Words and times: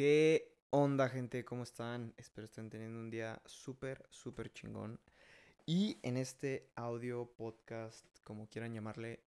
¿Qué 0.00 0.56
onda, 0.70 1.10
gente? 1.10 1.44
¿Cómo 1.44 1.62
están? 1.62 2.14
Espero 2.16 2.46
estén 2.46 2.70
teniendo 2.70 2.98
un 2.98 3.10
día 3.10 3.42
súper, 3.44 4.06
súper 4.08 4.50
chingón. 4.50 4.98
Y 5.66 5.98
en 6.02 6.16
este 6.16 6.70
audio 6.74 7.30
podcast, 7.36 8.06
como 8.24 8.48
quieran 8.48 8.72
llamarle, 8.72 9.20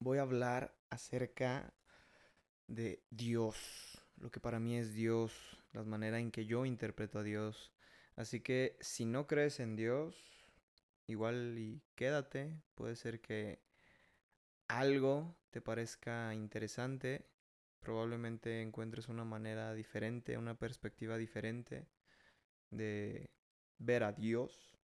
voy 0.00 0.18
a 0.18 0.22
hablar 0.22 0.74
acerca 0.90 1.72
de 2.66 3.04
Dios, 3.10 3.56
lo 4.16 4.32
que 4.32 4.40
para 4.40 4.58
mí 4.58 4.76
es 4.76 4.92
Dios, 4.92 5.32
la 5.72 5.84
manera 5.84 6.18
en 6.18 6.32
que 6.32 6.46
yo 6.46 6.66
interpreto 6.66 7.20
a 7.20 7.22
Dios. 7.22 7.72
Así 8.16 8.40
que 8.40 8.76
si 8.80 9.04
no 9.04 9.28
crees 9.28 9.60
en 9.60 9.76
Dios, 9.76 10.16
igual 11.06 11.56
y 11.56 11.80
quédate, 11.94 12.60
puede 12.74 12.96
ser 12.96 13.20
que 13.20 13.60
algo 14.66 15.36
te 15.52 15.60
parezca 15.60 16.34
interesante 16.34 17.31
probablemente 17.82 18.62
encuentres 18.62 19.08
una 19.08 19.24
manera 19.24 19.74
diferente, 19.74 20.38
una 20.38 20.54
perspectiva 20.58 21.18
diferente 21.18 21.86
de 22.70 23.30
ver 23.78 24.04
a 24.04 24.12
Dios. 24.12 24.78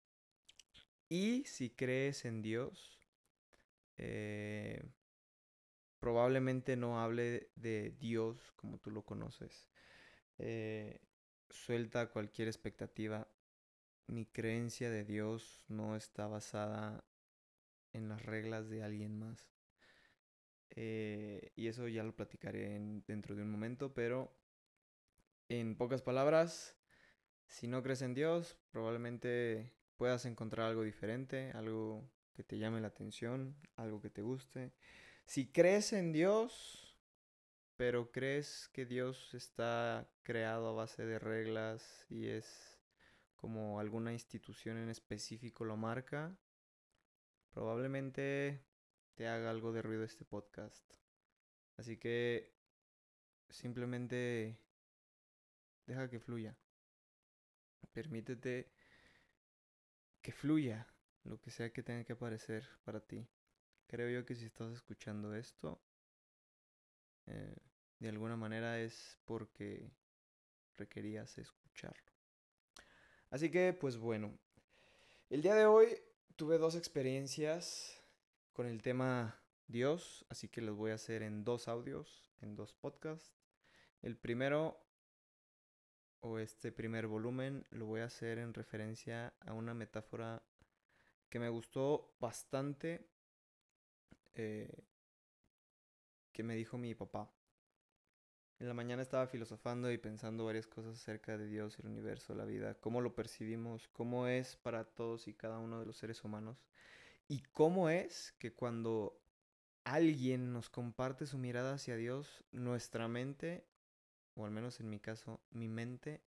Y 1.07 1.45
si 1.45 1.69
crees 1.69 2.25
en 2.25 2.41
Dios, 2.41 2.99
eh, 3.97 4.83
probablemente 5.99 6.75
no 6.75 6.99
hable 6.99 7.52
de 7.55 7.91
Dios 7.99 8.52
como 8.55 8.79
tú 8.79 8.91
lo 8.91 9.03
conoces. 9.03 9.69
Eh, 10.39 10.99
suelta 11.49 12.09
cualquier 12.09 12.47
expectativa. 12.47 13.27
Mi 14.07 14.25
creencia 14.25 14.89
de 14.89 15.03
Dios 15.03 15.66
no 15.67 15.95
está 15.95 16.27
basada 16.27 17.03
en 17.93 18.09
las 18.09 18.23
reglas 18.23 18.69
de 18.69 18.83
alguien 18.83 19.17
más. 19.17 19.56
Eh, 20.71 21.52
y 21.55 21.67
eso 21.67 21.88
ya 21.88 22.03
lo 22.03 22.16
platicaré 22.16 22.80
dentro 23.08 23.35
de 23.35 23.44
un 23.44 23.52
momento, 23.52 23.94
pero 23.94 24.31
en 25.49 25.75
pocas 25.75 26.02
palabras, 26.02 26.75
si 27.48 27.67
no 27.67 27.81
crees 27.83 28.02
en 28.02 28.14
Dios, 28.14 28.58
probablemente 28.72 29.73
puedas 29.95 30.25
encontrar 30.25 30.67
algo 30.67 30.83
diferente, 30.83 31.52
algo 31.52 32.09
que 32.33 32.44
te 32.44 32.58
llame 32.58 32.81
la 32.81 32.89
atención, 32.89 33.56
algo 33.75 34.02
que 34.02 34.09
te 34.09 34.22
guste. 34.22 34.72
Si 35.25 35.52
crees 35.52 35.94
en 35.94 36.11
Dios, 36.11 37.00
pero 37.78 38.11
crees 38.11 38.69
que 38.73 38.86
Dios 38.86 39.34
está 39.34 40.09
creado 40.23 40.67
a 40.67 40.73
base 40.73 41.06
de 41.06 41.19
reglas 41.19 42.06
y 42.09 42.28
es 42.28 42.80
como 43.36 43.80
alguna 43.80 44.13
institución 44.13 44.78
en 44.78 44.89
específico 44.89 45.63
lo 45.63 45.78
marca, 45.78 46.38
probablemente 47.52 48.63
te 49.17 49.27
haga 49.27 49.49
algo 49.49 49.73
de 49.73 49.81
ruido 49.81 50.03
este 50.03 50.25
podcast. 50.25 50.85
Así 51.75 51.97
que 51.97 52.53
simplemente 53.49 54.59
deja 55.87 56.07
que 56.07 56.19
fluya. 56.19 56.55
Permítete 57.91 58.71
que 60.21 60.31
fluya 60.31 60.88
lo 61.23 61.41
que 61.41 61.49
sea 61.49 61.73
que 61.73 61.81
tenga 61.81 62.03
que 62.03 62.13
aparecer 62.13 62.69
para 62.83 62.99
ti. 62.99 63.27
Creo 63.88 64.07
yo 64.07 64.23
que 64.23 64.35
si 64.35 64.45
estás 64.45 64.71
escuchando 64.71 65.33
esto, 65.33 65.81
eh, 67.25 67.57
de 67.97 68.09
alguna 68.09 68.38
manera 68.38 68.79
es 68.79 69.17
porque 69.25 69.89
requerías 70.75 71.39
escucharlo. 71.39 72.11
Así 73.31 73.49
que, 73.49 73.73
pues 73.73 73.97
bueno, 73.97 74.38
el 75.31 75.41
día 75.41 75.55
de 75.55 75.65
hoy 75.65 75.97
tuve 76.35 76.59
dos 76.59 76.75
experiencias 76.75 77.99
con 78.58 78.66
el 78.66 78.81
tema 78.81 79.39
Dios, 79.67 80.25
así 80.30 80.50
que 80.50 80.61
los 80.61 80.75
voy 80.75 80.89
a 80.89 80.95
hacer 80.95 81.22
en 81.22 81.44
dos 81.44 81.67
audios, 81.67 82.27
en 82.41 82.55
dos 82.55 82.73
podcasts. 82.73 83.38
El 84.02 84.17
primero, 84.17 84.83
o 86.22 86.39
este 86.39 86.72
primer 86.72 87.05
volumen, 87.05 87.67
lo 87.69 87.85
voy 87.85 88.02
a 88.02 88.05
hacer 88.05 88.39
en 88.39 88.55
referencia 88.55 89.31
a 89.45 89.53
una 89.53 89.75
metáfora 89.75 90.41
que 91.30 91.38
me 91.38 91.50
gustó 91.50 92.16
bastante, 92.19 93.07
eh, 94.34 94.88
que 96.31 96.41
me 96.41 96.56
dijo 96.56 96.79
mi 96.79 96.95
papá. 96.95 97.31
En 98.57 98.68
la 98.68 98.74
mañana 98.74 99.03
estaba 99.03 99.28
filosofando 99.28 99.91
y 99.91 100.00
pensando 100.00 100.45
varias 100.45 100.66
cosas 100.66 100.95
acerca 100.95 101.38
de 101.38 101.45
Dios, 101.45 101.78
el 101.78 101.85
universo, 101.85 102.34
la 102.34 102.45
vida, 102.45 102.74
cómo 102.74 103.01
lo 103.01 103.13
percibimos, 103.13 103.88
cómo 103.89 104.25
es 104.25 104.56
para 104.56 104.84
todos 104.84 105.28
y 105.28 105.35
cada 105.35 105.59
uno 105.59 105.79
de 105.79 105.85
los 105.85 105.97
seres 105.97 106.24
humanos. 106.24 106.66
Y 107.29 107.41
cómo 107.51 107.89
es 107.89 108.33
que 108.39 108.53
cuando 108.53 109.19
alguien 109.83 110.53
nos 110.53 110.69
comparte 110.69 111.25
su 111.25 111.38
mirada 111.38 111.73
hacia 111.73 111.97
Dios, 111.97 112.45
nuestra 112.51 113.09
mente, 113.09 113.65
o 114.35 114.45
al 114.45 114.51
menos 114.51 114.79
en 114.79 114.89
mi 114.89 114.99
caso, 114.99 115.41
mi 115.51 115.67
mente, 115.67 116.21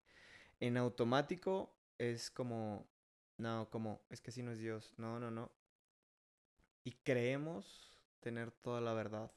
en 0.59 0.77
automático 0.77 1.75
es 1.97 2.29
como, 2.29 2.87
no, 3.37 3.67
como, 3.71 4.01
es 4.11 4.21
que 4.21 4.29
así 4.29 4.43
no 4.43 4.51
es 4.51 4.59
Dios, 4.59 4.93
no, 4.97 5.19
no, 5.19 5.31
no. 5.31 5.51
Y 6.83 6.91
creemos 7.03 7.99
tener 8.19 8.51
toda 8.51 8.79
la 8.79 8.93
verdad, 8.93 9.31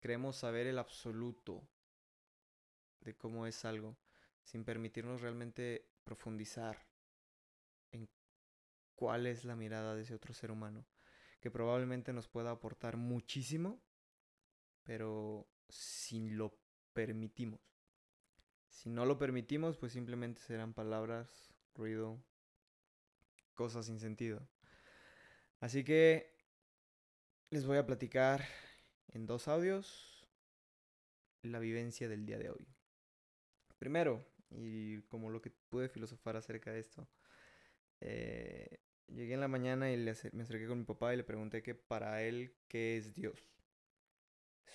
creemos 0.00 0.36
saber 0.36 0.66
el 0.66 0.78
absoluto 0.78 1.62
de 3.00 3.14
cómo 3.14 3.46
es 3.46 3.66
algo, 3.66 3.98
sin 4.42 4.64
permitirnos 4.64 5.20
realmente 5.20 5.86
profundizar 6.04 6.86
en 7.92 8.08
cuál 8.94 9.26
es 9.26 9.44
la 9.44 9.54
mirada 9.54 9.94
de 9.94 10.02
ese 10.02 10.14
otro 10.14 10.32
ser 10.32 10.50
humano 10.50 10.86
que 11.44 11.50
probablemente 11.50 12.14
nos 12.14 12.26
pueda 12.26 12.52
aportar 12.52 12.96
muchísimo, 12.96 13.78
pero 14.82 15.46
si 15.68 16.30
lo 16.30 16.58
permitimos. 16.94 17.60
Si 18.70 18.88
no 18.88 19.04
lo 19.04 19.18
permitimos, 19.18 19.76
pues 19.76 19.92
simplemente 19.92 20.40
serán 20.40 20.72
palabras, 20.72 21.52
ruido, 21.74 22.18
cosas 23.52 23.84
sin 23.84 24.00
sentido. 24.00 24.48
Así 25.60 25.84
que 25.84 26.34
les 27.50 27.66
voy 27.66 27.76
a 27.76 27.84
platicar 27.84 28.42
en 29.08 29.26
dos 29.26 29.46
audios 29.46 30.26
la 31.42 31.58
vivencia 31.58 32.08
del 32.08 32.24
día 32.24 32.38
de 32.38 32.48
hoy. 32.48 32.66
Primero, 33.76 34.24
y 34.48 35.02
como 35.02 35.28
lo 35.28 35.42
que 35.42 35.50
pude 35.50 35.90
filosofar 35.90 36.36
acerca 36.36 36.72
de 36.72 36.80
esto, 36.80 37.06
eh, 38.00 38.80
Llegué 39.08 39.34
en 39.34 39.40
la 39.40 39.48
mañana 39.48 39.92
y 39.92 39.96
me 39.96 40.42
acerqué 40.42 40.66
con 40.66 40.78
mi 40.78 40.84
papá 40.84 41.12
y 41.12 41.16
le 41.16 41.24
pregunté 41.24 41.62
que 41.62 41.74
para 41.74 42.22
él, 42.22 42.54
¿qué 42.68 42.96
es 42.96 43.14
Dios? 43.14 43.38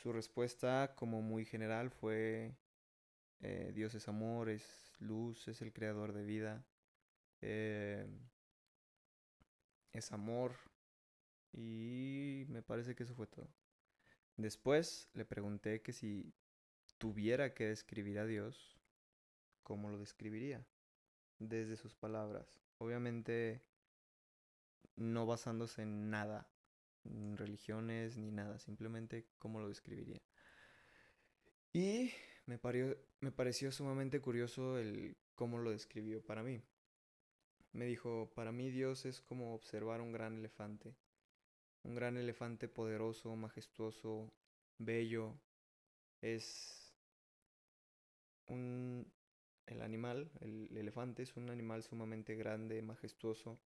Su 0.01 0.13
respuesta, 0.13 0.93
como 0.95 1.21
muy 1.21 1.45
general, 1.45 1.89
fue, 1.89 2.55
eh, 3.41 3.71
Dios 3.73 3.95
es 3.95 4.07
amor, 4.07 4.49
es 4.49 4.93
luz, 4.99 5.47
es 5.47 5.61
el 5.61 5.73
creador 5.73 6.13
de 6.13 6.23
vida, 6.23 6.65
eh, 7.41 8.07
es 9.91 10.11
amor, 10.11 10.55
y 11.51 12.45
me 12.49 12.61
parece 12.61 12.95
que 12.95 13.03
eso 13.03 13.15
fue 13.15 13.27
todo. 13.27 13.49
Después 14.37 15.09
le 15.13 15.25
pregunté 15.25 15.81
que 15.81 15.91
si 15.91 16.33
tuviera 16.97 17.53
que 17.53 17.67
describir 17.67 18.19
a 18.19 18.25
Dios, 18.25 18.79
¿cómo 19.63 19.89
lo 19.89 19.97
describiría? 19.97 20.65
Desde 21.39 21.75
sus 21.75 21.95
palabras. 21.95 22.61
Obviamente 22.77 23.61
no 24.95 25.25
basándose 25.25 25.83
en 25.83 26.09
nada, 26.09 26.49
en 27.05 27.37
religiones 27.37 28.17
ni 28.17 28.31
nada, 28.31 28.59
simplemente 28.59 29.27
cómo 29.37 29.61
lo 29.61 29.69
describiría. 29.69 30.19
Y 31.73 32.11
me, 32.45 32.59
me 33.21 33.31
pareció 33.31 33.71
sumamente 33.71 34.21
curioso 34.21 34.77
el 34.77 35.15
cómo 35.35 35.59
lo 35.59 35.71
describió 35.71 36.21
para 36.21 36.43
mí. 36.43 36.61
Me 37.71 37.85
dijo, 37.85 38.31
para 38.35 38.51
mí 38.51 38.71
Dios 38.71 39.05
es 39.05 39.21
como 39.21 39.53
observar 39.53 40.01
un 40.01 40.11
gran 40.11 40.37
elefante. 40.37 40.95
Un 41.83 41.95
gran 41.95 42.17
elefante 42.17 42.67
poderoso, 42.67 43.35
majestuoso, 43.35 44.33
bello. 44.77 45.39
Es 46.21 46.93
un... 48.47 49.11
El 49.67 49.83
animal, 49.83 50.31
el 50.41 50.75
elefante 50.75 51.21
es 51.21 51.37
un 51.37 51.51
animal 51.51 51.83
sumamente 51.83 52.35
grande, 52.35 52.81
majestuoso, 52.81 53.59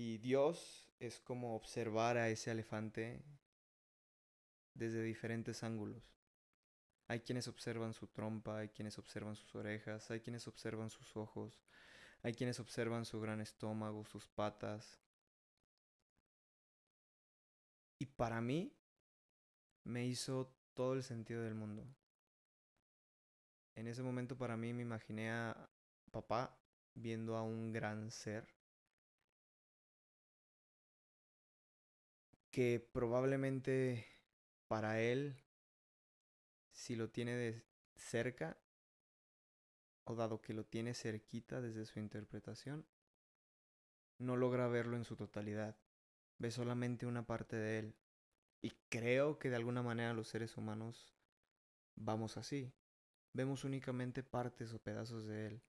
y 0.00 0.16
Dios 0.16 0.90
es 0.98 1.20
como 1.20 1.54
observar 1.54 2.16
a 2.16 2.30
ese 2.30 2.50
elefante 2.50 3.22
desde 4.72 5.02
diferentes 5.02 5.62
ángulos. 5.62 6.16
Hay 7.06 7.20
quienes 7.20 7.48
observan 7.48 7.92
su 7.92 8.06
trompa, 8.06 8.60
hay 8.60 8.70
quienes 8.70 8.98
observan 8.98 9.36
sus 9.36 9.54
orejas, 9.54 10.10
hay 10.10 10.20
quienes 10.20 10.48
observan 10.48 10.88
sus 10.88 11.18
ojos, 11.18 11.62
hay 12.22 12.32
quienes 12.32 12.60
observan 12.60 13.04
su 13.04 13.20
gran 13.20 13.42
estómago, 13.42 14.06
sus 14.06 14.26
patas. 14.26 15.02
Y 17.98 18.06
para 18.06 18.40
mí 18.40 18.74
me 19.84 20.06
hizo 20.06 20.56
todo 20.72 20.94
el 20.94 21.02
sentido 21.02 21.42
del 21.42 21.54
mundo. 21.54 21.86
En 23.74 23.86
ese 23.86 24.02
momento 24.02 24.38
para 24.38 24.56
mí 24.56 24.72
me 24.72 24.80
imaginé 24.80 25.30
a 25.30 25.70
papá 26.10 26.58
viendo 26.94 27.36
a 27.36 27.42
un 27.42 27.70
gran 27.70 28.10
ser 28.10 28.59
que 32.50 32.80
probablemente 32.92 34.06
para 34.66 35.00
él, 35.00 35.36
si 36.72 36.96
lo 36.96 37.10
tiene 37.10 37.34
de 37.34 37.64
cerca, 37.94 38.58
o 40.04 40.14
dado 40.14 40.40
que 40.40 40.54
lo 40.54 40.64
tiene 40.64 40.94
cerquita 40.94 41.60
desde 41.60 41.84
su 41.86 41.98
interpretación, 42.00 42.86
no 44.18 44.36
logra 44.36 44.68
verlo 44.68 44.96
en 44.96 45.04
su 45.04 45.16
totalidad, 45.16 45.76
ve 46.38 46.50
solamente 46.50 47.06
una 47.06 47.26
parte 47.26 47.56
de 47.56 47.78
él. 47.78 47.96
Y 48.62 48.72
creo 48.88 49.38
que 49.38 49.50
de 49.50 49.56
alguna 49.56 49.82
manera 49.82 50.12
los 50.12 50.28
seres 50.28 50.56
humanos 50.56 51.14
vamos 51.94 52.36
así, 52.36 52.72
vemos 53.32 53.64
únicamente 53.64 54.22
partes 54.22 54.72
o 54.72 54.82
pedazos 54.82 55.26
de 55.26 55.46
él. 55.46 55.62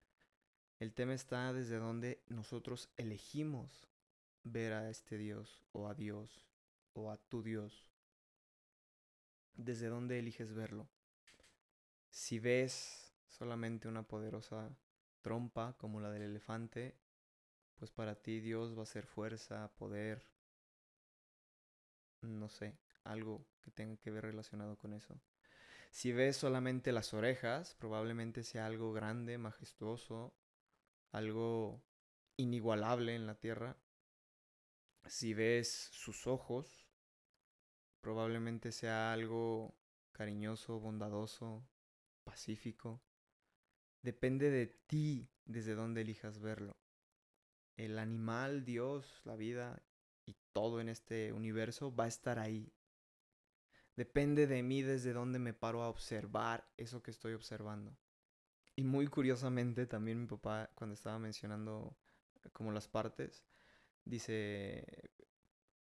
El 0.79 0.93
tema 0.93 1.13
está 1.13 1.53
desde 1.53 1.77
donde 1.77 2.23
nosotros 2.27 2.89
elegimos 2.97 3.87
ver 4.43 4.73
a 4.73 4.89
este 4.89 5.17
Dios 5.17 5.63
o 5.71 5.87
a 5.87 5.93
Dios 5.93 6.50
o 6.93 7.11
a 7.11 7.17
tu 7.17 7.43
Dios. 7.43 7.87
Desde 9.53 9.87
dónde 9.87 10.19
eliges 10.19 10.53
verlo. 10.53 10.89
Si 12.09 12.39
ves 12.39 13.13
solamente 13.27 13.87
una 13.87 14.03
poderosa 14.03 14.69
trompa 15.21 15.77
como 15.77 16.01
la 16.01 16.11
del 16.11 16.23
elefante, 16.23 16.97
pues 17.77 17.91
para 17.91 18.15
ti 18.15 18.39
Dios 18.39 18.77
va 18.77 18.83
a 18.83 18.85
ser 18.85 19.05
fuerza, 19.05 19.71
poder, 19.75 20.23
no 22.21 22.49
sé, 22.49 22.77
algo 23.03 23.45
que 23.61 23.71
tenga 23.71 23.97
que 23.97 24.11
ver 24.11 24.23
relacionado 24.23 24.77
con 24.77 24.93
eso. 24.93 25.19
Si 25.91 26.11
ves 26.13 26.37
solamente 26.37 26.91
las 26.91 27.13
orejas, 27.13 27.75
probablemente 27.75 28.43
sea 28.43 28.65
algo 28.65 28.93
grande, 28.93 29.37
majestuoso, 29.37 30.33
algo 31.11 31.83
inigualable 32.37 33.15
en 33.15 33.27
la 33.27 33.35
tierra. 33.35 33.75
Si 35.07 35.33
ves 35.33 35.89
sus 35.91 36.27
ojos, 36.27 36.87
probablemente 38.01 38.71
sea 38.71 39.13
algo 39.13 39.75
cariñoso, 40.11 40.79
bondadoso, 40.79 41.67
pacífico. 42.23 43.01
Depende 44.01 44.49
de 44.49 44.67
ti 44.67 45.29
desde 45.45 45.75
dónde 45.75 46.01
elijas 46.01 46.39
verlo. 46.39 46.77
El 47.77 47.99
animal, 47.99 48.65
Dios, 48.65 49.21
la 49.25 49.35
vida 49.35 49.81
y 50.25 50.35
todo 50.53 50.81
en 50.81 50.89
este 50.89 51.33
universo 51.33 51.95
va 51.95 52.05
a 52.05 52.09
estar 52.09 52.39
ahí. 52.39 52.73
Depende 53.95 54.47
de 54.47 54.63
mí 54.63 54.81
desde 54.81 55.13
dónde 55.13 55.39
me 55.39 55.53
paro 55.53 55.83
a 55.83 55.89
observar 55.89 56.67
eso 56.77 57.03
que 57.03 57.11
estoy 57.11 57.33
observando. 57.33 57.97
Y 58.75 58.83
muy 58.83 59.07
curiosamente 59.07 59.85
también 59.85 60.21
mi 60.21 60.27
papá 60.27 60.71
cuando 60.75 60.93
estaba 60.93 61.19
mencionando 61.19 61.97
como 62.53 62.71
las 62.71 62.87
partes, 62.87 63.45
dice, 64.05 64.85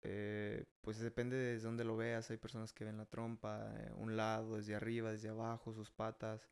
eh, 0.02 0.66
pues 0.82 1.00
depende 1.00 1.36
de 1.36 1.60
dónde 1.60 1.84
lo 1.84 1.98
veas, 1.98 2.30
hay 2.30 2.38
personas 2.38 2.74
que 2.74 2.86
ven 2.86 2.98
la 2.98 3.06
trompa, 3.06 3.74
eh, 3.80 3.92
un 3.96 4.16
lado, 4.18 4.58
desde 4.58 4.76
arriba, 4.76 5.12
desde 5.12 5.30
abajo, 5.30 5.74
sus 5.74 5.92
patas. 5.92 6.48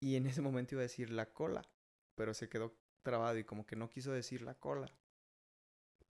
Y 0.00 0.16
en 0.16 0.26
ese 0.26 0.42
momento 0.42 0.74
iba 0.74 0.80
a 0.80 0.90
decir 0.90 1.10
la 1.10 1.32
cola, 1.32 1.62
pero 2.14 2.34
se 2.34 2.48
quedó 2.48 2.76
trabado 3.02 3.38
y 3.38 3.44
como 3.44 3.66
que 3.66 3.76
no 3.76 3.88
quiso 3.88 4.12
decir 4.12 4.42
la 4.42 4.54
cola. 4.54 4.90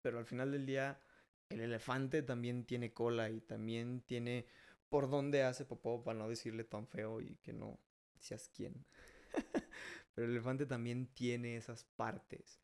Pero 0.02 0.18
al 0.18 0.26
final 0.26 0.52
del 0.52 0.66
día, 0.66 1.00
el 1.48 1.60
elefante 1.60 2.22
también 2.22 2.64
tiene 2.64 2.92
cola 2.92 3.30
y 3.30 3.40
también 3.40 4.02
tiene 4.02 4.46
por 4.88 5.10
dónde 5.10 5.42
hace 5.42 5.64
popó 5.64 6.04
para 6.04 6.18
no 6.18 6.28
decirle 6.28 6.64
tan 6.64 6.86
feo 6.86 7.20
y 7.20 7.36
que 7.42 7.52
no 7.52 7.80
seas 8.20 8.48
quien. 8.48 8.86
Pero 10.14 10.26
el 10.26 10.32
elefante 10.32 10.66
también 10.66 11.08
tiene 11.08 11.56
esas 11.56 11.84
partes. 11.84 12.60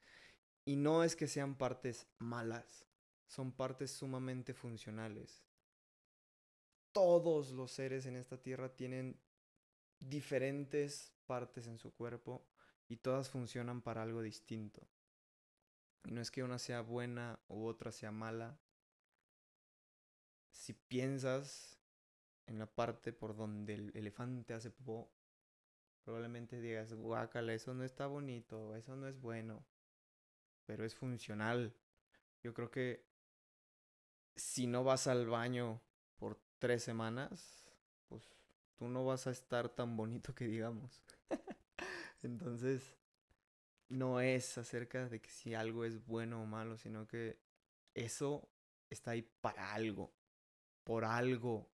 Y 0.65 0.77
no 0.77 1.03
es 1.03 1.17
que 1.17 1.27
sean 1.27 1.57
partes 1.57 2.07
malas, 2.19 2.87
son 3.27 3.53
partes 3.53 3.91
sumamente 3.91 4.55
funcionales. 4.55 5.43
Todos 6.93 7.51
los 7.51 7.73
seres 7.73 8.07
en 8.07 8.17
esta 8.17 8.41
tierra 8.41 8.77
tienen 8.77 9.19
diferentes 9.99 11.13
partes 11.27 11.67
en 11.67 11.79
su 11.79 11.93
cuerpo 11.95 12.47
y 12.89 12.99
todas 12.99 13.29
funcionan 13.29 13.83
para 13.83 14.03
algo 14.03 14.23
distinto. 14.23 14.87
No 16.05 16.21
es 16.21 16.31
que 16.31 16.43
una 16.43 16.59
sea 16.59 16.81
buena 16.81 17.41
u 17.49 17.65
otra 17.67 17.91
sea 17.91 18.13
mala. 18.13 18.59
Si 20.51 20.75
piensas 20.75 21.79
en 22.47 22.59
la 22.59 22.67
parte 22.67 23.13
por 23.13 23.35
donde 23.35 23.75
el 23.75 23.97
elefante 23.97 24.55
hace 24.55 24.71
popó, 24.71 25.11
probablemente 26.05 26.61
digas, 26.61 26.93
guácala, 26.93 27.55
eso 27.55 27.75
no 27.75 27.83
está 27.83 28.07
bonito, 28.07 28.77
eso 28.77 28.95
no 28.95 29.09
es 29.09 29.21
bueno 29.21 29.65
pero 30.67 30.85
es 30.85 30.95
funcional. 30.95 31.75
Yo 32.43 32.55
creo 32.55 32.71
que 32.71 33.05
si 34.37 34.67
no 34.67 34.85
vas 34.85 35.07
al 35.07 35.27
baño 35.27 35.81
por 36.17 36.41
tres 36.59 36.83
semanas, 36.83 37.69
pues 38.09 38.23
tú 38.77 38.89
no 38.89 39.05
vas 39.05 39.27
a 39.27 39.31
estar 39.31 39.69
tan 39.69 39.97
bonito 39.97 40.35
que 40.35 40.47
digamos. 40.47 41.03
Entonces, 42.23 42.97
no 43.89 44.21
es 44.21 44.57
acerca 44.59 45.09
de 45.09 45.21
que 45.21 45.31
si 45.31 45.55
algo 45.55 45.85
es 45.85 46.05
bueno 46.07 46.43
o 46.43 46.47
malo, 46.47 46.77
sino 46.79 47.07
que 47.07 47.39
eso 47.95 48.49
está 48.91 49.13
ahí 49.13 49.23
para 49.23 49.75
algo, 49.75 50.13
por 50.85 51.05
algo. 51.05 51.69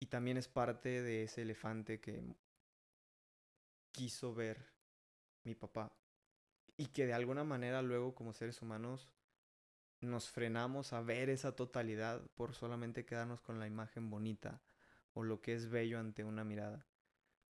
Y 0.00 0.06
también 0.06 0.38
es 0.38 0.48
parte 0.48 1.02
de 1.02 1.24
ese 1.24 1.42
elefante 1.42 2.00
que 2.00 2.22
quiso 3.92 4.34
ver 4.34 4.72
mi 5.44 5.54
papá 5.54 5.99
y 6.80 6.86
que 6.86 7.06
de 7.06 7.12
alguna 7.12 7.44
manera 7.44 7.82
luego 7.82 8.14
como 8.14 8.32
seres 8.32 8.62
humanos 8.62 9.10
nos 10.00 10.30
frenamos 10.30 10.94
a 10.94 11.02
ver 11.02 11.28
esa 11.28 11.54
totalidad 11.54 12.22
por 12.34 12.54
solamente 12.54 13.04
quedarnos 13.04 13.42
con 13.42 13.58
la 13.60 13.66
imagen 13.66 14.08
bonita 14.08 14.62
o 15.12 15.22
lo 15.22 15.42
que 15.42 15.52
es 15.52 15.68
bello 15.68 15.98
ante 15.98 16.24
una 16.24 16.42
mirada. 16.42 16.86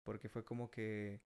Porque 0.02 0.28
fue 0.28 0.44
como 0.44 0.68
que, 0.68 1.22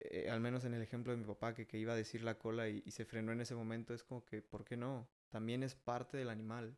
eh, 0.00 0.28
al 0.28 0.40
menos 0.40 0.66
en 0.66 0.74
el 0.74 0.82
ejemplo 0.82 1.12
de 1.14 1.16
mi 1.16 1.24
papá, 1.24 1.54
que, 1.54 1.66
que 1.66 1.78
iba 1.78 1.94
a 1.94 1.96
decir 1.96 2.22
la 2.22 2.36
cola 2.36 2.68
y, 2.68 2.82
y 2.84 2.90
se 2.90 3.06
frenó 3.06 3.32
en 3.32 3.40
ese 3.40 3.54
momento, 3.54 3.94
es 3.94 4.04
como 4.04 4.22
que, 4.26 4.42
¿por 4.42 4.62
qué 4.62 4.76
no? 4.76 5.08
También 5.30 5.62
es 5.62 5.74
parte 5.74 6.18
del 6.18 6.28
animal. 6.28 6.76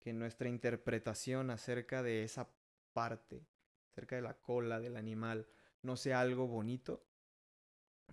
Que 0.00 0.12
nuestra 0.14 0.48
interpretación 0.48 1.50
acerca 1.50 2.02
de 2.02 2.24
esa 2.24 2.50
parte, 2.92 3.46
acerca 3.92 4.16
de 4.16 4.22
la 4.22 4.34
cola 4.34 4.80
del 4.80 4.96
animal, 4.96 5.46
no 5.82 5.96
sea 5.96 6.18
algo 6.18 6.48
bonito, 6.48 7.06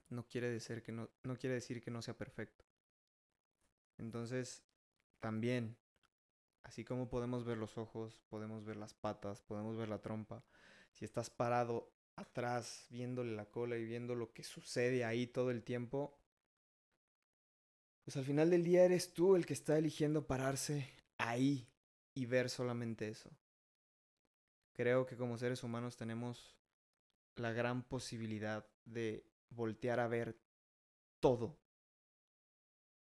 no 0.10 0.28
quiere 0.28 0.50
decir 0.50 0.84
que 0.84 0.92
no, 0.92 1.10
no 1.24 1.38
quiere 1.38 1.56
decir 1.56 1.82
que 1.82 1.92
no 1.92 2.02
sea 2.02 2.18
perfecto. 2.18 2.66
Entonces, 3.98 4.64
también, 5.20 5.78
así 6.64 6.84
como 6.84 7.10
podemos 7.10 7.46
ver 7.46 7.58
los 7.58 7.78
ojos, 7.78 8.22
podemos 8.30 8.66
ver 8.66 8.78
las 8.78 8.94
patas, 8.94 9.42
podemos 9.42 9.78
ver 9.78 9.90
la 9.90 10.02
trompa, 10.02 10.44
si 10.92 11.06
estás 11.06 11.30
parado 11.30 11.92
atrás 12.16 12.86
viéndole 12.90 13.36
la 13.36 13.46
cola 13.46 13.78
y 13.78 13.86
viendo 13.86 14.16
lo 14.16 14.34
que 14.34 14.44
sucede 14.44 15.04
ahí 15.04 15.28
todo 15.28 15.52
el 15.52 15.64
tiempo, 15.64 16.20
pues 18.04 18.18
al 18.18 18.26
final 18.26 18.50
del 18.50 18.64
día 18.64 18.84
eres 18.84 19.14
tú 19.14 19.36
el 19.36 19.46
que 19.46 19.54
está 19.54 19.78
eligiendo 19.78 20.28
pararse 20.28 20.94
ahí 21.18 21.68
y 22.14 22.26
ver 22.26 22.50
solamente 22.50 23.08
eso. 23.08 23.32
Creo 24.74 25.06
que 25.06 25.16
como 25.16 25.38
seres 25.38 25.64
humanos 25.64 25.98
tenemos 25.98 26.58
la 27.36 27.52
gran 27.52 27.84
posibilidad 27.84 28.68
de 28.86 29.26
voltear 29.56 30.00
a 30.00 30.08
ver 30.08 30.40
todo, 31.20 31.58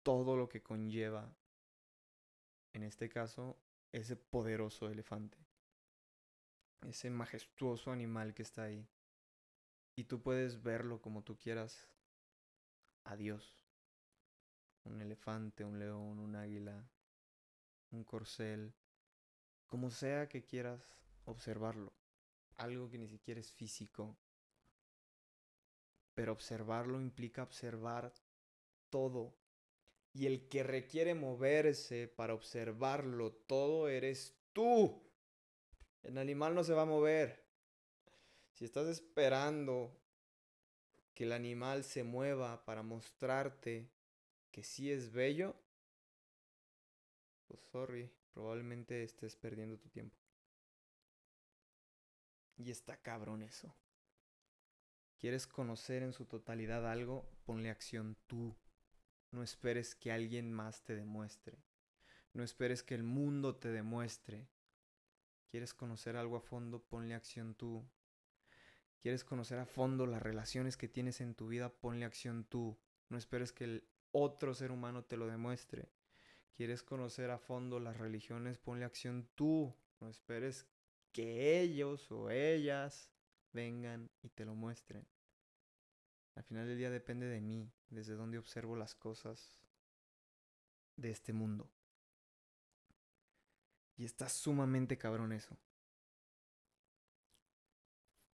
todo 0.03 0.35
lo 0.35 0.49
que 0.49 0.61
conlleva, 0.61 1.35
en 2.73 2.83
este 2.83 3.09
caso, 3.09 3.57
ese 3.91 4.15
poderoso 4.15 4.89
elefante, 4.89 5.37
ese 6.87 7.09
majestuoso 7.09 7.91
animal 7.91 8.33
que 8.33 8.43
está 8.43 8.63
ahí. 8.63 8.87
Y 9.95 10.05
tú 10.05 10.21
puedes 10.21 10.63
verlo 10.63 11.01
como 11.01 11.23
tú 11.23 11.37
quieras. 11.37 11.89
Adiós. 13.03 13.65
Un 14.85 15.01
elefante, 15.01 15.65
un 15.65 15.79
león, 15.79 16.19
un 16.19 16.35
águila, 16.35 16.89
un 17.91 18.03
corcel, 18.03 18.73
como 19.67 19.89
sea 19.91 20.27
que 20.27 20.43
quieras 20.43 20.97
observarlo. 21.25 21.93
Algo 22.57 22.89
que 22.89 22.97
ni 22.97 23.07
siquiera 23.07 23.39
es 23.39 23.51
físico, 23.51 24.17
pero 26.21 26.33
observarlo 26.33 27.01
implica 27.01 27.41
observar 27.41 28.13
todo. 28.91 29.35
Y 30.13 30.27
el 30.27 30.47
que 30.49 30.61
requiere 30.61 31.15
moverse 31.15 32.07
para 32.07 32.35
observarlo 32.35 33.33
todo 33.33 33.89
eres 33.89 34.37
tú. 34.53 35.01
El 36.03 36.19
animal 36.19 36.53
no 36.53 36.63
se 36.63 36.73
va 36.73 36.83
a 36.83 36.85
mover. 36.85 37.43
Si 38.51 38.65
estás 38.65 38.87
esperando 38.87 39.99
que 41.15 41.23
el 41.23 41.31
animal 41.31 41.83
se 41.83 42.03
mueva 42.03 42.63
para 42.65 42.83
mostrarte 42.83 43.89
que 44.51 44.61
sí 44.61 44.91
es 44.91 45.11
bello, 45.11 45.55
pues 47.47 47.61
sorry, 47.71 48.11
probablemente 48.31 49.01
estés 49.01 49.35
perdiendo 49.35 49.79
tu 49.79 49.89
tiempo. 49.89 50.19
Y 52.57 52.69
está 52.69 52.95
cabrón 53.01 53.41
eso. 53.41 53.75
¿Quieres 55.21 55.45
conocer 55.45 56.01
en 56.01 56.13
su 56.13 56.25
totalidad 56.25 56.89
algo? 56.89 57.29
Ponle 57.45 57.69
acción 57.69 58.17
tú. 58.25 58.57
No 59.29 59.43
esperes 59.43 59.93
que 59.93 60.11
alguien 60.11 60.51
más 60.51 60.81
te 60.81 60.95
demuestre. 60.95 61.59
No 62.33 62.41
esperes 62.41 62.81
que 62.81 62.95
el 62.95 63.03
mundo 63.03 63.55
te 63.55 63.69
demuestre. 63.69 64.47
¿Quieres 65.51 65.75
conocer 65.75 66.17
algo 66.17 66.37
a 66.37 66.41
fondo? 66.41 66.81
Ponle 66.81 67.13
acción 67.13 67.53
tú. 67.53 67.87
Quieres 68.99 69.23
conocer 69.23 69.59
a 69.59 69.67
fondo 69.67 70.07
las 70.07 70.23
relaciones 70.23 70.75
que 70.75 70.87
tienes 70.87 71.21
en 71.21 71.35
tu 71.35 71.49
vida, 71.49 71.69
ponle 71.69 72.05
acción 72.05 72.43
tú. 72.43 72.79
No 73.09 73.19
esperes 73.19 73.51
que 73.51 73.65
el 73.65 73.87
otro 74.11 74.55
ser 74.55 74.71
humano 74.71 75.03
te 75.03 75.17
lo 75.17 75.27
demuestre. 75.27 75.91
Quieres 76.55 76.81
conocer 76.81 77.29
a 77.29 77.37
fondo 77.37 77.79
las 77.79 77.97
religiones, 77.97 78.57
ponle 78.57 78.85
acción 78.85 79.29
tú. 79.35 79.71
No 79.99 80.09
esperes 80.09 80.65
que 81.11 81.61
ellos 81.61 82.11
o 82.11 82.31
ellas 82.31 83.10
vengan 83.53 84.09
y 84.21 84.29
te 84.29 84.45
lo 84.45 84.55
muestren. 84.55 85.05
Al 86.35 86.43
final 86.43 86.67
del 86.67 86.77
día 86.77 86.89
depende 86.89 87.27
de 87.27 87.41
mí, 87.41 87.71
desde 87.89 88.15
donde 88.15 88.37
observo 88.37 88.75
las 88.75 88.95
cosas 88.95 89.61
de 90.95 91.11
este 91.11 91.33
mundo. 91.33 91.69
Y 93.97 94.05
está 94.05 94.29
sumamente 94.29 94.97
cabrón 94.97 95.33
eso. 95.33 95.57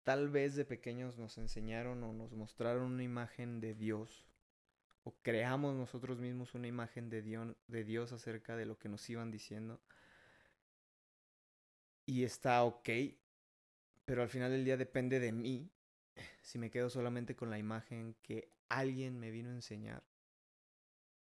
Tal 0.03 0.29
vez 0.29 0.55
de 0.55 0.63
pequeños 0.63 1.17
nos 1.17 1.37
enseñaron 1.37 2.01
o 2.03 2.13
nos 2.13 2.31
mostraron 2.31 2.93
una 2.93 3.03
imagen 3.03 3.59
de 3.59 3.73
Dios. 3.73 4.25
O 5.03 5.13
creamos 5.21 5.75
nosotros 5.75 6.19
mismos 6.19 6.53
una 6.53 6.67
imagen 6.67 7.09
de 7.09 7.21
Dios, 7.21 7.55
de 7.67 7.83
Dios 7.83 8.13
acerca 8.13 8.55
de 8.55 8.65
lo 8.65 8.77
que 8.77 8.87
nos 8.87 9.09
iban 9.09 9.31
diciendo. 9.31 9.81
Y 12.05 12.23
está 12.23 12.63
ok. 12.63 12.89
Pero 14.07 14.21
al 14.21 14.29
final 14.29 14.51
del 14.51 14.63
día 14.63 14.77
depende 14.77 15.19
de 15.19 15.33
mí 15.33 15.69
si 16.41 16.57
me 16.57 16.71
quedo 16.71 16.89
solamente 16.89 17.35
con 17.35 17.49
la 17.49 17.59
imagen 17.59 18.15
que 18.23 18.49
alguien 18.69 19.19
me 19.19 19.31
vino 19.31 19.49
a 19.49 19.53
enseñar. 19.55 20.01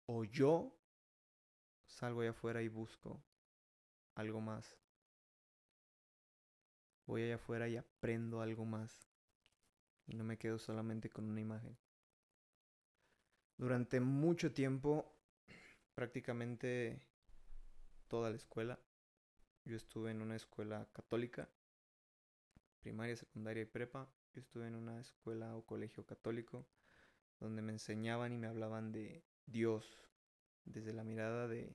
O 0.06 0.24
yo 0.24 0.76
salgo 1.86 2.22
allá 2.22 2.30
afuera 2.30 2.62
y 2.62 2.68
busco 2.68 3.22
algo 4.16 4.40
más. 4.40 4.76
Voy 7.06 7.22
allá 7.22 7.36
afuera 7.36 7.68
y 7.68 7.76
aprendo 7.76 8.40
algo 8.40 8.64
más. 8.64 9.08
Y 10.08 10.16
no 10.16 10.24
me 10.24 10.36
quedo 10.36 10.58
solamente 10.58 11.08
con 11.10 11.30
una 11.30 11.40
imagen. 11.40 11.78
Durante 13.56 14.00
mucho 14.00 14.52
tiempo, 14.52 15.14
prácticamente 15.94 17.00
toda 18.08 18.30
la 18.30 18.36
escuela, 18.36 18.80
yo 19.64 19.76
estuve 19.76 20.10
en 20.10 20.22
una 20.22 20.34
escuela 20.34 20.88
católica, 20.92 21.48
primaria, 22.84 23.16
secundaria 23.16 23.62
y 23.62 23.66
prepa. 23.66 24.06
Yo 24.34 24.40
estuve 24.40 24.66
en 24.66 24.74
una 24.74 25.00
escuela 25.00 25.56
o 25.56 25.64
colegio 25.64 26.04
católico 26.04 26.66
donde 27.40 27.62
me 27.62 27.72
enseñaban 27.72 28.34
y 28.34 28.36
me 28.36 28.46
hablaban 28.46 28.92
de 28.92 29.24
Dios 29.46 29.98
desde 30.66 30.92
la 30.92 31.02
mirada 31.02 31.48
de 31.48 31.74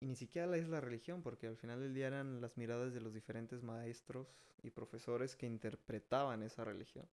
y 0.00 0.06
ni 0.06 0.16
siquiera 0.16 0.56
es 0.56 0.68
la 0.68 0.80
religión, 0.80 1.22
porque 1.22 1.46
al 1.46 1.56
final 1.56 1.80
del 1.80 1.94
día 1.94 2.08
eran 2.08 2.40
las 2.40 2.56
miradas 2.56 2.92
de 2.92 3.00
los 3.00 3.14
diferentes 3.14 3.62
maestros 3.62 4.26
y 4.62 4.70
profesores 4.70 5.36
que 5.36 5.46
interpretaban 5.46 6.42
esa 6.42 6.64
religión. 6.64 7.08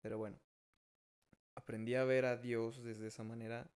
Pero 0.00 0.16
bueno, 0.16 0.38
aprendí 1.54 1.94
a 1.96 2.04
ver 2.04 2.24
a 2.24 2.38
Dios 2.38 2.82
desde 2.82 3.08
esa 3.08 3.24
manera 3.24 3.70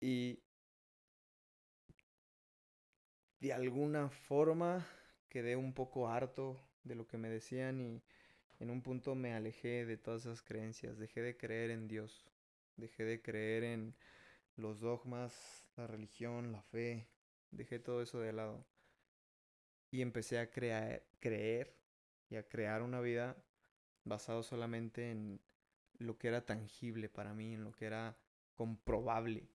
y 0.00 0.38
de 3.40 3.52
alguna 3.52 4.08
forma 4.08 4.86
quedé 5.34 5.56
un 5.56 5.72
poco 5.72 6.08
harto 6.08 6.60
de 6.84 6.94
lo 6.94 7.08
que 7.08 7.18
me 7.18 7.28
decían 7.28 7.80
y 7.80 8.04
en 8.60 8.70
un 8.70 8.82
punto 8.82 9.16
me 9.16 9.34
alejé 9.34 9.84
de 9.84 9.96
todas 9.96 10.26
esas 10.26 10.42
creencias, 10.42 10.96
dejé 10.96 11.22
de 11.22 11.36
creer 11.36 11.72
en 11.72 11.88
Dios, 11.88 12.24
dejé 12.76 13.02
de 13.02 13.20
creer 13.20 13.64
en 13.64 13.96
los 14.54 14.78
dogmas 14.78 15.66
la 15.76 15.88
religión, 15.88 16.52
la 16.52 16.62
fe, 16.62 17.08
dejé 17.50 17.80
todo 17.80 18.00
eso 18.00 18.20
de 18.20 18.32
lado. 18.32 18.64
Y 19.90 20.02
empecé 20.02 20.38
a 20.38 20.52
crear, 20.52 21.02
creer 21.18 21.74
y 22.30 22.36
a 22.36 22.48
crear 22.48 22.82
una 22.82 23.00
vida 23.00 23.36
basado 24.04 24.44
solamente 24.44 25.10
en 25.10 25.40
lo 25.98 26.16
que 26.16 26.28
era 26.28 26.46
tangible 26.46 27.08
para 27.08 27.34
mí, 27.34 27.54
en 27.54 27.64
lo 27.64 27.72
que 27.72 27.86
era 27.86 28.16
comprobable. 28.54 29.48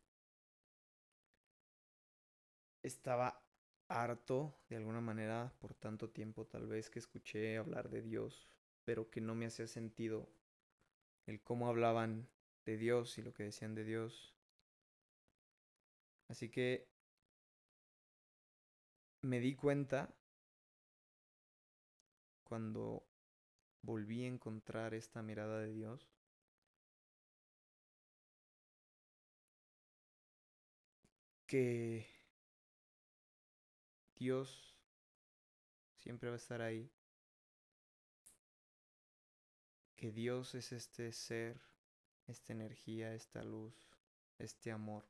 Estaba 2.84 3.49
harto 3.90 4.56
de 4.70 4.78
alguna 4.78 5.02
manera 5.02 5.52
por 5.60 5.74
tanto 5.74 6.10
tiempo 6.10 6.46
tal 6.46 6.68
vez 6.68 6.90
que 6.90 7.00
escuché 7.00 7.58
hablar 7.58 7.90
de 7.90 8.02
Dios, 8.02 8.48
pero 8.86 9.10
que 9.10 9.22
no 9.22 9.36
me 9.36 9.48
hacía 9.48 9.68
sentido 9.68 10.30
el 11.26 11.42
cómo 11.42 11.68
hablaban 11.68 12.30
de 12.66 12.78
Dios 12.78 13.18
y 13.18 13.22
lo 13.24 13.34
que 13.34 13.44
decían 13.44 13.76
de 13.76 13.84
Dios. 13.84 14.34
Así 16.30 16.50
que 16.50 16.88
me 19.22 19.40
di 19.40 19.56
cuenta 19.56 20.14
cuando 22.44 23.04
volví 23.82 24.24
a 24.24 24.28
encontrar 24.28 24.94
esta 24.94 25.22
mirada 25.22 25.60
de 25.60 25.74
Dios 25.74 26.10
que 31.48 32.19
Dios 34.20 34.78
siempre 35.96 36.30
va 36.30 36.36
a 36.36 36.38
estar 36.38 36.62
ahí, 36.62 36.92
que 39.96 40.12
Dios 40.12 40.56
es 40.56 40.72
este 40.72 41.12
ser, 41.12 41.60
esta 42.28 42.54
energía, 42.54 43.14
esta 43.14 43.44
luz, 43.44 43.74
este 44.38 44.72
amor 44.72 45.06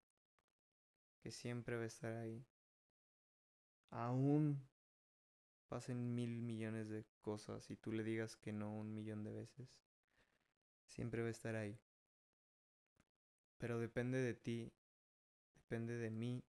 que 1.20 1.32
siempre 1.32 1.76
va 1.76 1.84
a 1.84 1.88
estar 1.88 2.14
ahí. 2.14 2.46
Aún 3.90 4.68
pasen 5.68 6.16
mil 6.16 6.42
millones 6.42 6.90
de 6.90 7.06
cosas 7.22 7.70
y 7.70 7.76
tú 7.76 7.92
le 7.92 8.04
digas 8.04 8.36
que 8.36 8.54
no 8.54 8.74
un 8.74 8.94
millón 8.94 9.24
de 9.24 9.32
veces, 9.32 9.82
siempre 10.86 11.22
va 11.22 11.28
a 11.28 11.32
estar 11.32 11.56
ahí. 11.56 11.80
Pero 13.58 13.80
depende 13.80 14.20
de 14.20 14.34
ti, 14.34 14.72
depende 15.56 15.98
de 15.98 16.10
mí, 16.10 16.44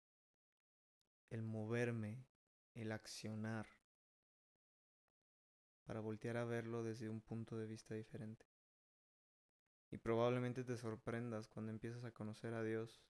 el 1.31 1.43
moverme, 1.43 2.25
el 2.77 2.93
accionar, 2.93 3.67
para 5.85 6.01
voltear 6.01 6.37
a 6.37 6.45
verlo 6.45 6.83
desde 6.83 7.09
un 7.09 7.21
punto 7.21 7.57
de 7.57 7.67
vista 7.67 7.95
diferente. 7.95 8.47
Y 9.91 9.99
probablemente 9.99 10.65
te 10.65 10.77
sorprendas 10.77 11.49
cuando 11.49 11.71
empiezas 11.71 12.05
a 12.05 12.13
conocer 12.13 12.55
a 12.55 12.63
Dios 12.63 13.03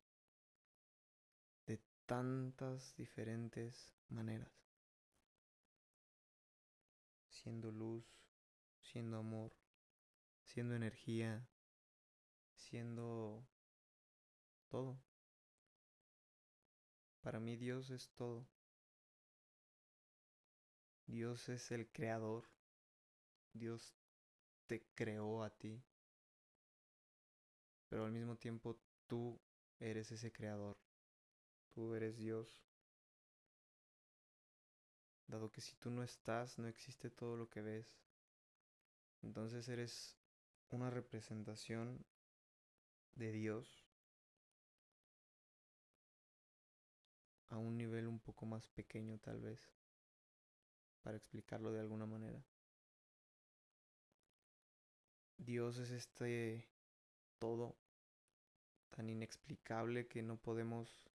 tantas 2.06 2.94
diferentes 2.96 3.92
maneras. 4.08 4.52
Siendo 7.28 7.70
luz, 7.70 8.04
siendo 8.80 9.18
amor, 9.18 9.52
siendo 10.44 10.74
energía, 10.74 11.46
siendo 12.54 13.46
todo. 14.68 14.98
Para 17.20 17.40
mí 17.40 17.56
Dios 17.56 17.90
es 17.90 18.08
todo. 18.14 18.48
Dios 21.06 21.48
es 21.48 21.70
el 21.70 21.90
creador. 21.90 22.44
Dios 23.52 23.94
te 24.66 24.86
creó 24.94 25.42
a 25.42 25.50
ti. 25.50 25.82
Pero 27.88 28.04
al 28.04 28.12
mismo 28.12 28.36
tiempo 28.36 28.78
tú 29.06 29.40
eres 29.78 30.10
ese 30.12 30.32
creador. 30.32 30.76
Tú 31.72 31.94
eres 31.94 32.16
Dios. 32.16 32.64
Dado 35.28 35.50
que 35.50 35.60
si 35.60 35.74
tú 35.76 35.90
no 35.90 36.02
estás, 36.02 36.58
no 36.58 36.68
existe 36.68 37.10
todo 37.10 37.36
lo 37.36 37.48
que 37.48 37.62
ves. 37.62 38.00
Entonces 39.22 39.68
eres 39.68 40.16
una 40.70 40.90
representación 40.90 42.04
de 43.14 43.32
Dios 43.32 43.86
a 47.48 47.58
un 47.58 47.76
nivel 47.76 48.06
un 48.06 48.20
poco 48.20 48.46
más 48.46 48.68
pequeño 48.68 49.18
tal 49.18 49.40
vez, 49.40 49.60
para 51.06 51.18
explicarlo 51.18 51.70
de 51.70 51.78
alguna 51.78 52.04
manera. 52.04 52.44
Dios 55.36 55.78
es 55.78 55.92
este 55.92 56.68
todo 57.38 57.76
tan 58.90 59.08
inexplicable 59.08 60.08
que 60.08 60.24
no 60.24 60.36
podemos 60.36 61.08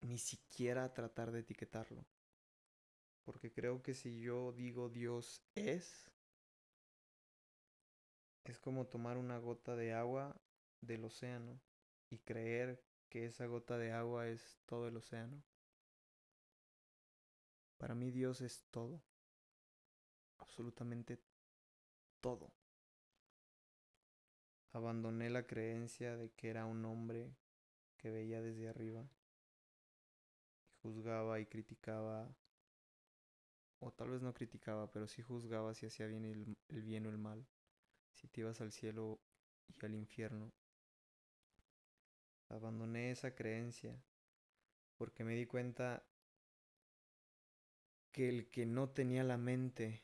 ni 0.00 0.18
siquiera 0.18 0.92
tratar 0.94 1.30
de 1.30 1.38
etiquetarlo. 1.38 2.04
Porque 3.22 3.52
creo 3.52 3.84
que 3.84 3.94
si 3.94 4.20
yo 4.20 4.50
digo 4.50 4.88
Dios 4.88 5.44
es, 5.54 6.10
es 8.42 8.58
como 8.58 8.88
tomar 8.88 9.16
una 9.16 9.38
gota 9.38 9.76
de 9.76 9.92
agua 9.92 10.34
del 10.80 11.04
océano 11.04 11.60
y 12.10 12.18
creer 12.18 12.82
que 13.08 13.26
esa 13.26 13.46
gota 13.46 13.78
de 13.78 13.92
agua 13.92 14.26
es 14.26 14.58
todo 14.66 14.88
el 14.88 14.96
océano. 14.96 15.40
Para 17.78 17.94
mí 17.94 18.10
Dios 18.10 18.40
es 18.42 18.66
todo, 18.70 19.02
absolutamente 20.38 21.18
todo. 22.20 22.52
Abandoné 24.72 25.30
la 25.30 25.46
creencia 25.46 26.16
de 26.16 26.30
que 26.32 26.50
era 26.50 26.66
un 26.66 26.84
hombre 26.84 27.34
que 27.96 28.10
veía 28.10 28.42
desde 28.42 28.68
arriba 28.68 29.08
juzgaba 30.82 31.40
y 31.40 31.46
criticaba 31.46 32.28
o 33.80 33.92
tal 33.92 34.10
vez 34.10 34.22
no 34.22 34.34
criticaba, 34.34 34.90
pero 34.90 35.06
sí 35.06 35.22
juzgaba 35.22 35.74
si 35.74 35.86
hacía 35.86 36.06
bien 36.06 36.24
el, 36.24 36.56
el 36.68 36.82
bien 36.82 37.06
o 37.06 37.10
el 37.10 37.18
mal, 37.18 37.46
si 38.12 38.26
te 38.26 38.40
ibas 38.40 38.60
al 38.60 38.72
cielo 38.72 39.20
y 39.68 39.84
al 39.84 39.94
infierno. 39.94 40.52
Abandoné 42.48 43.12
esa 43.12 43.34
creencia 43.34 44.02
porque 44.96 45.22
me 45.22 45.34
di 45.34 45.46
cuenta 45.46 46.02
que 48.12 48.28
el 48.28 48.50
que 48.50 48.66
no 48.66 48.88
tenía 48.90 49.24
la 49.24 49.36
mente 49.36 50.02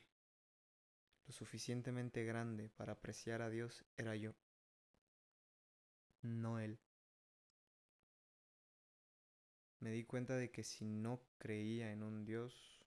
lo 1.25 1.33
suficientemente 1.33 2.23
grande 2.23 2.69
para 2.69 2.93
apreciar 2.93 3.41
a 3.41 3.49
Dios 3.49 3.83
era 3.97 4.15
yo, 4.15 4.35
no 6.21 6.59
Él. 6.59 6.79
Me 9.79 9.91
di 9.91 10.03
cuenta 10.05 10.35
de 10.35 10.51
que 10.51 10.63
si 10.63 10.85
no 10.85 11.21
creía 11.37 11.91
en 11.91 12.03
un 12.03 12.25
Dios, 12.25 12.81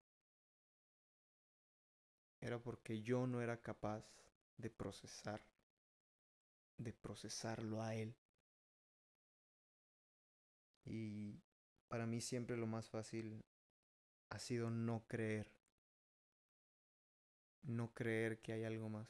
era 2.40 2.58
porque 2.58 3.02
yo 3.02 3.26
no 3.26 3.40
era 3.40 3.60
capaz 3.60 4.04
de 4.56 4.70
procesar, 4.70 5.44
de 6.76 6.92
procesarlo 6.92 7.82
a 7.82 7.94
Él. 7.94 8.16
Y 10.84 11.40
para 11.88 12.06
mí 12.06 12.20
siempre 12.20 12.56
lo 12.56 12.66
más 12.66 12.88
fácil 12.88 13.44
ha 14.30 14.38
sido 14.38 14.70
no 14.70 15.04
creer. 15.06 15.50
No 17.62 17.92
creer 17.92 18.40
que 18.40 18.52
hay 18.52 18.64
algo 18.64 18.88
más. 18.88 19.08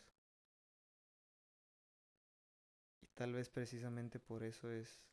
Y 3.00 3.06
tal 3.08 3.32
vez 3.32 3.48
precisamente 3.48 4.18
por 4.18 4.42
eso 4.42 4.70
es 4.70 5.04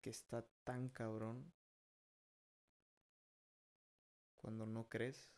que 0.00 0.10
está 0.10 0.46
tan 0.64 0.88
cabrón 0.88 1.52
cuando 4.36 4.64
no 4.66 4.88
crees. 4.88 5.30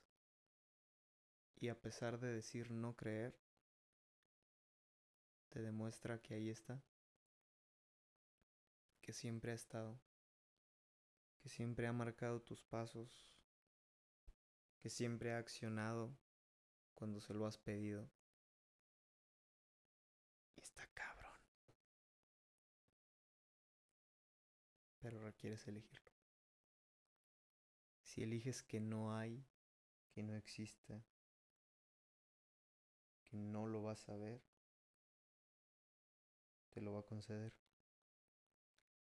Y 1.56 1.68
a 1.68 1.80
pesar 1.80 2.18
de 2.20 2.32
decir 2.32 2.70
no 2.70 2.96
creer, 2.96 3.36
te 5.50 5.60
demuestra 5.60 6.22
que 6.22 6.34
ahí 6.34 6.48
está, 6.48 6.80
que 9.02 9.12
siempre 9.12 9.52
ha 9.52 9.54
estado, 9.54 9.98
que 11.40 11.48
siempre 11.48 11.86
ha 11.86 11.92
marcado 11.92 12.42
tus 12.42 12.62
pasos, 12.62 13.34
que 14.78 14.90
siempre 14.90 15.32
ha 15.32 15.38
accionado 15.38 16.16
cuando 16.94 17.20
se 17.20 17.34
lo 17.34 17.46
has 17.46 17.58
pedido. 17.58 18.10
Y 20.56 20.60
está 20.60 20.86
cabrón. 20.92 21.40
Pero 25.00 25.22
requieres 25.22 25.66
elegirlo. 25.66 26.10
Si 28.02 28.22
eliges 28.22 28.62
que 28.62 28.80
no 28.80 29.16
hay, 29.16 29.46
que 30.10 30.22
no 30.22 30.34
exista, 30.34 31.02
que 33.24 33.36
no 33.36 33.66
lo 33.66 33.82
vas 33.82 34.08
a 34.08 34.16
ver, 34.16 34.42
te 36.70 36.80
lo 36.80 36.92
va 36.92 37.00
a 37.00 37.06
conceder. 37.06 37.54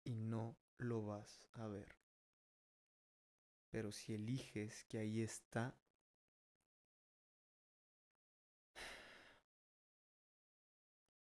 Y 0.03 0.15
no 0.15 0.57
lo 0.77 1.05
vas 1.05 1.47
a 1.53 1.67
ver. 1.67 1.98
Pero 3.71 3.91
si 3.91 4.15
eliges 4.15 4.83
que 4.85 4.97
ahí 4.97 5.21
está, 5.21 5.75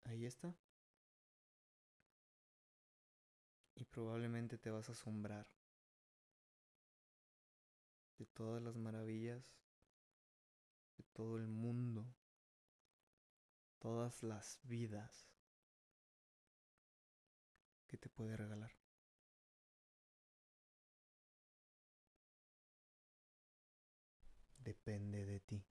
ahí 0.06 0.26
está. 0.26 0.56
Y 3.76 3.86
probablemente 3.86 4.58
te 4.58 4.70
vas 4.70 4.90
a 4.90 4.92
asombrar 4.92 5.48
de 8.18 8.26
todas 8.28 8.62
las 8.62 8.76
maravillas 8.76 9.44
de 10.98 11.04
todo 11.14 11.38
el 11.38 11.48
mundo, 11.48 12.06
todas 13.80 14.22
las 14.22 14.60
vidas 14.64 15.28
que 17.88 17.98
te 17.98 18.10
puede 18.10 18.38
regalar. 18.38 18.81
depende 24.92 25.26
de 25.26 25.40
ti. 25.40 25.71